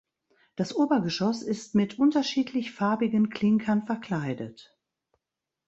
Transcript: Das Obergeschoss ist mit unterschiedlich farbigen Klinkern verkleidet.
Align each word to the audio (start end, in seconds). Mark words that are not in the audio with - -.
Das 0.55 0.75
Obergeschoss 0.75 1.43
ist 1.43 1.75
mit 1.75 1.99
unterschiedlich 1.99 2.71
farbigen 2.73 3.29
Klinkern 3.29 3.85
verkleidet. 3.85 4.75